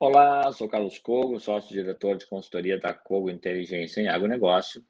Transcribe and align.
Olá, 0.00 0.52
sou 0.52 0.68
Carlos 0.68 0.96
Cogo, 0.96 1.40
sócio-diretor 1.40 2.18
de 2.18 2.24
consultoria 2.24 2.78
da 2.78 2.94
Cogo 2.94 3.28
Inteligência 3.28 4.00
em 4.00 4.06
Agronegócio. 4.06 4.80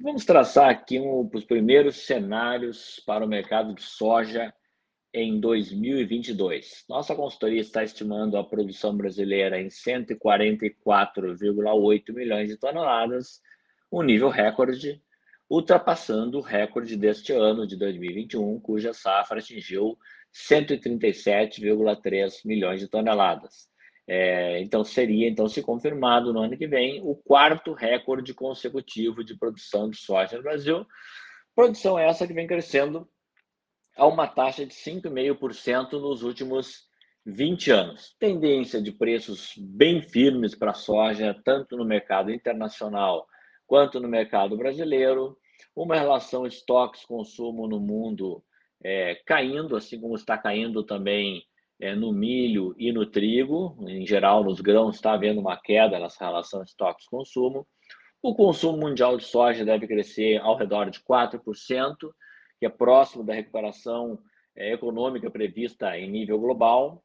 Vamos 0.00 0.24
traçar 0.24 0.70
aqui 0.70 0.98
um, 0.98 1.28
os 1.34 1.44
primeiros 1.44 2.06
cenários 2.06 2.98
para 3.04 3.22
o 3.22 3.28
mercado 3.28 3.74
de 3.74 3.82
soja 3.82 4.50
em 5.12 5.38
2022. 5.38 6.86
Nossa 6.88 7.14
consultoria 7.14 7.60
está 7.60 7.84
estimando 7.84 8.38
a 8.38 8.44
produção 8.44 8.96
brasileira 8.96 9.60
em 9.60 9.68
144,8 9.68 12.14
milhões 12.14 12.48
de 12.48 12.56
toneladas, 12.56 13.42
um 13.92 14.00
nível 14.00 14.30
recorde, 14.30 14.98
ultrapassando 15.50 16.38
o 16.38 16.42
recorde 16.42 16.96
deste 16.96 17.34
ano 17.34 17.66
de 17.66 17.76
2021, 17.76 18.58
cuja 18.60 18.94
safra 18.94 19.40
atingiu 19.40 19.98
137,3 20.32 22.46
milhões 22.46 22.80
de 22.80 22.88
toneladas. 22.88 23.68
É, 24.10 24.58
então, 24.62 24.82
seria, 24.82 25.28
então, 25.28 25.46
se 25.50 25.60
confirmado 25.60 26.32
no 26.32 26.40
ano 26.40 26.56
que 26.56 26.66
vem, 26.66 27.02
o 27.04 27.14
quarto 27.14 27.74
recorde 27.74 28.32
consecutivo 28.32 29.22
de 29.22 29.36
produção 29.36 29.90
de 29.90 29.98
soja 29.98 30.38
no 30.38 30.42
Brasil. 30.42 30.86
Produção 31.54 31.98
essa 31.98 32.26
que 32.26 32.32
vem 32.32 32.46
crescendo 32.46 33.06
a 33.94 34.06
uma 34.06 34.26
taxa 34.26 34.64
de 34.64 34.72
5,5% 34.72 36.00
nos 36.00 36.22
últimos 36.22 36.88
20 37.26 37.70
anos. 37.70 38.16
Tendência 38.18 38.80
de 38.80 38.92
preços 38.92 39.52
bem 39.58 40.00
firmes 40.00 40.54
para 40.54 40.70
a 40.70 40.74
soja, 40.74 41.38
tanto 41.44 41.76
no 41.76 41.84
mercado 41.84 42.32
internacional 42.32 43.26
quanto 43.66 44.00
no 44.00 44.08
mercado 44.08 44.56
brasileiro. 44.56 45.36
Uma 45.76 45.96
relação 45.96 46.46
estoques-consumo 46.46 47.68
no 47.68 47.78
mundo 47.78 48.42
é, 48.82 49.16
caindo, 49.26 49.76
assim 49.76 50.00
como 50.00 50.14
está 50.14 50.38
caindo 50.38 50.82
também 50.82 51.44
é, 51.80 51.94
no 51.94 52.12
milho 52.12 52.74
e 52.76 52.92
no 52.92 53.06
trigo, 53.06 53.76
em 53.88 54.06
geral 54.06 54.42
nos 54.42 54.60
grãos 54.60 54.96
está 54.96 55.12
havendo 55.12 55.40
uma 55.40 55.56
queda 55.56 55.98
nessa 55.98 56.24
relação 56.24 56.62
estoques-consumo. 56.62 57.66
O 58.20 58.34
consumo 58.34 58.78
mundial 58.78 59.16
de 59.16 59.24
soja 59.24 59.64
deve 59.64 59.86
crescer 59.86 60.38
ao 60.38 60.56
redor 60.56 60.90
de 60.90 61.00
4%, 61.00 61.40
que 62.58 62.66
é 62.66 62.68
próximo 62.68 63.22
da 63.22 63.32
recuperação 63.32 64.18
é, 64.56 64.72
econômica 64.72 65.30
prevista 65.30 65.96
em 65.96 66.10
nível 66.10 66.38
global. 66.40 67.02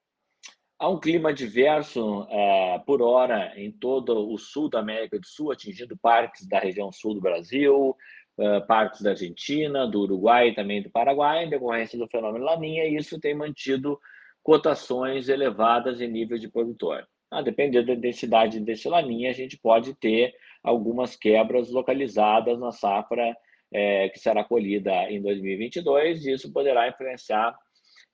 Há 0.80 0.90
um 0.90 1.00
clima 1.00 1.32
diverso 1.32 2.28
é, 2.30 2.80
por 2.80 3.02
hora 3.02 3.54
em 3.56 3.72
todo 3.72 4.28
o 4.34 4.38
sul 4.40 4.70
da 4.70 4.80
América 4.80 5.20
do 5.20 5.28
Sul, 5.28 5.52
atingindo 5.52 5.96
partes 5.96 6.48
da 6.48 6.60
região 6.60 6.92
sul 6.92 7.14
do 7.14 7.22
Brasil, 7.22 7.96
é, 8.40 8.60
partes 8.62 9.02
da 9.02 9.12
Argentina, 9.12 9.88
do 9.88 10.02
Uruguai 10.02 10.50
e 10.50 10.56
também 10.56 10.82
do 10.82 10.90
Paraguai, 10.90 11.46
em 11.46 11.50
decorrência 11.50 11.98
do 11.98 12.08
fenômeno 12.08 12.44
Laninha, 12.44 12.86
e 12.86 12.96
isso 12.96 13.20
tem 13.20 13.36
mantido 13.36 14.00
cotações 14.44 15.30
elevadas 15.30 16.02
em 16.02 16.08
nível 16.08 16.38
de 16.38 16.50
produtor. 16.50 17.08
A 17.32 17.42
depender 17.42 17.84
da 17.84 17.96
densidade 17.96 18.60
desse 18.60 18.88
laninha, 18.88 19.32
a 19.32 19.34
gente 19.34 19.58
pode 19.58 19.96
ter 19.96 20.36
algumas 20.62 21.16
quebras 21.16 21.72
localizadas 21.72 22.60
na 22.60 22.72
safra 22.72 23.36
é, 23.72 24.10
que 24.10 24.20
será 24.20 24.44
colhida 24.44 24.92
em 25.12 25.22
2022, 25.22 26.26
e 26.26 26.34
isso 26.34 26.52
poderá 26.54 26.88
influenciar 26.88 27.58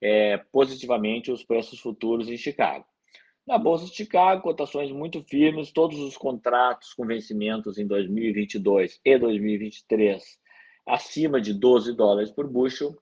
é, 0.00 0.38
positivamente 0.50 1.30
os 1.30 1.44
preços 1.44 1.78
futuros 1.78 2.30
em 2.30 2.36
Chicago. 2.36 2.86
Na 3.46 3.58
Bolsa 3.58 3.86
de 3.86 3.94
Chicago, 3.94 4.42
cotações 4.42 4.90
muito 4.90 5.22
firmes, 5.24 5.72
todos 5.72 5.98
os 5.98 6.16
contratos 6.16 6.94
com 6.94 7.04
vencimentos 7.04 7.76
em 7.76 7.86
2022 7.86 9.00
e 9.04 9.18
2023 9.18 10.40
acima 10.86 11.40
de 11.40 11.54
12 11.54 11.94
dólares 11.94 12.30
por 12.30 12.46
bushel, 12.46 12.96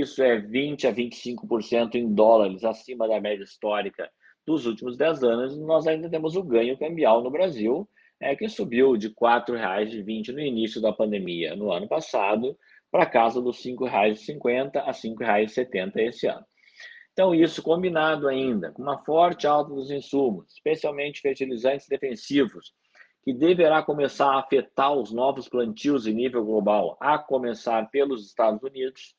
isso 0.00 0.22
é 0.22 0.38
20 0.38 0.86
a 0.86 0.92
25% 0.92 1.94
em 1.94 2.12
dólares 2.12 2.64
acima 2.64 3.06
da 3.08 3.20
média 3.20 3.44
histórica 3.44 4.10
dos 4.46 4.66
últimos 4.66 4.96
10 4.96 5.22
anos. 5.22 5.58
Nós 5.58 5.86
ainda 5.86 6.08
temos 6.08 6.36
o 6.36 6.42
ganho 6.42 6.78
cambial 6.78 7.22
no 7.22 7.30
Brasil, 7.30 7.88
é, 8.20 8.34
que 8.34 8.48
subiu 8.48 8.96
de 8.96 9.08
R$ 9.08 9.14
4,20 9.20 10.32
no 10.32 10.40
início 10.40 10.80
da 10.80 10.92
pandemia 10.92 11.54
no 11.56 11.72
ano 11.72 11.88
passado 11.88 12.56
para 12.90 13.06
casa 13.06 13.40
dos 13.40 13.64
R$ 13.64 13.72
5,50 13.72 14.76
a 14.76 14.86
R$ 14.86 14.92
5,70 14.92 15.96
esse 15.96 16.26
ano. 16.26 16.44
Então, 17.12 17.34
isso 17.34 17.62
combinado 17.62 18.26
ainda 18.26 18.72
com 18.72 18.82
uma 18.82 18.98
forte 19.04 19.46
alta 19.46 19.72
dos 19.72 19.90
insumos, 19.90 20.52
especialmente 20.52 21.20
fertilizantes 21.20 21.86
defensivos, 21.86 22.72
que 23.22 23.32
deverá 23.32 23.82
começar 23.82 24.32
a 24.32 24.40
afetar 24.40 24.92
os 24.92 25.12
novos 25.12 25.48
plantios 25.48 26.06
em 26.06 26.12
nível 26.12 26.44
global, 26.44 26.96
a 27.00 27.16
começar 27.16 27.88
pelos 27.90 28.26
Estados 28.26 28.62
Unidos, 28.62 29.14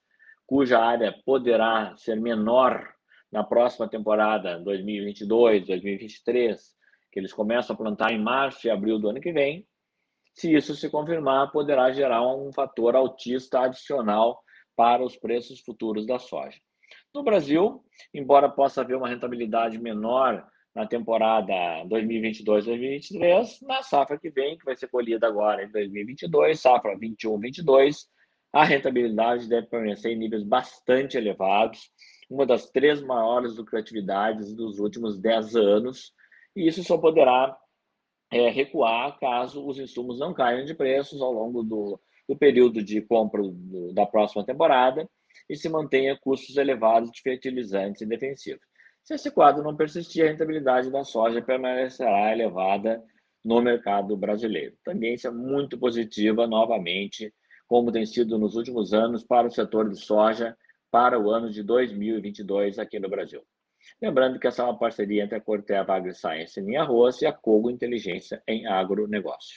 cuja 0.45 0.79
área 0.79 1.13
poderá 1.25 1.95
ser 1.97 2.19
menor 2.19 2.93
na 3.31 3.43
próxima 3.43 3.87
temporada, 3.87 4.59
2022, 4.59 5.65
2023, 5.65 6.75
que 7.11 7.19
eles 7.19 7.33
começam 7.33 7.73
a 7.73 7.77
plantar 7.77 8.11
em 8.11 8.21
março 8.21 8.67
e 8.67 8.69
abril 8.69 8.99
do 8.99 9.09
ano 9.09 9.19
que 9.19 9.31
vem. 9.31 9.67
Se 10.33 10.53
isso 10.53 10.75
se 10.75 10.89
confirmar, 10.89 11.51
poderá 11.51 11.91
gerar 11.91 12.25
um 12.27 12.51
fator 12.53 12.95
altista 12.95 13.61
adicional 13.61 14.41
para 14.75 15.03
os 15.03 15.15
preços 15.15 15.61
futuros 15.61 16.05
da 16.05 16.19
soja. 16.19 16.59
No 17.13 17.23
Brasil, 17.23 17.83
embora 18.13 18.49
possa 18.49 18.81
haver 18.81 18.97
uma 18.97 19.07
rentabilidade 19.07 19.77
menor 19.77 20.45
na 20.75 20.85
temporada 20.85 21.53
2022-2023, 21.85 23.61
na 23.61 23.81
safra 23.81 24.19
que 24.19 24.29
vem, 24.29 24.57
que 24.57 24.65
vai 24.65 24.75
ser 24.75 24.89
colhida 24.89 25.25
agora 25.25 25.63
em 25.63 25.71
2022, 25.71 26.59
safra 26.59 26.97
21-22, 26.97 28.07
a 28.55 28.63
rentabilidade 28.63 29.49
deve 29.49 29.67
permanecer 29.67 30.13
em 30.13 30.15
níveis 30.17 30.41
bastante 30.41 31.17
elevados, 31.17 31.91
uma 32.29 32.45
das 32.45 32.71
três 32.71 33.01
maiores 33.01 33.57
lucratividades 33.57 34.53
dos 34.53 34.79
últimos 34.79 35.19
10 35.19 35.57
anos, 35.57 36.13
e 36.55 36.65
isso 36.65 36.81
só 36.81 36.97
poderá 36.97 37.57
é, 38.31 38.47
recuar 38.49 39.19
caso 39.19 39.67
os 39.67 39.77
insumos 39.77 40.19
não 40.19 40.33
caiam 40.33 40.63
de 40.63 40.73
preços 40.73 41.21
ao 41.21 41.33
longo 41.33 41.63
do, 41.63 41.99
do 42.29 42.37
período 42.37 42.81
de 42.81 43.01
compra 43.01 43.41
do, 43.43 43.93
da 43.93 44.05
próxima 44.05 44.45
temporada 44.45 45.05
e 45.49 45.57
se 45.57 45.67
mantenha 45.67 46.17
custos 46.17 46.55
elevados 46.55 47.11
de 47.11 47.21
fertilizantes 47.21 48.03
e 48.03 48.05
defensivos. 48.05 48.63
Se 49.03 49.15
esse 49.15 49.29
quadro 49.29 49.63
não 49.63 49.75
persistir, 49.75 50.23
a 50.23 50.29
rentabilidade 50.29 50.89
da 50.89 51.03
soja 51.03 51.41
permanecerá 51.41 52.31
elevada 52.31 53.03
no 53.43 53.61
mercado 53.61 54.15
brasileiro. 54.15 54.77
Tendência 54.81 55.29
muito 55.29 55.77
positiva, 55.77 56.47
novamente, 56.47 57.33
como 57.67 57.91
tem 57.91 58.05
sido 58.05 58.37
nos 58.37 58.55
últimos 58.55 58.93
anos 58.93 59.23
para 59.23 59.47
o 59.47 59.51
setor 59.51 59.89
de 59.89 59.97
soja 59.97 60.57
para 60.91 61.19
o 61.19 61.29
ano 61.29 61.49
de 61.49 61.61
2022 61.61 62.79
aqui 62.79 62.99
no 62.99 63.09
Brasil. 63.09 63.41
Lembrando 64.01 64.39
que 64.39 64.47
essa 64.47 64.61
é 64.61 64.65
uma 64.65 64.77
parceria 64.77 65.23
entre 65.23 65.37
a 65.37 65.41
Corteva 65.41 65.95
AgriScience 65.95 66.59
em 66.59 66.75
arroz 66.77 67.21
e 67.21 67.25
a 67.25 67.33
Cogo 67.33 67.69
Inteligência 67.69 68.41
em 68.47 68.65
agronegócio. 68.65 69.53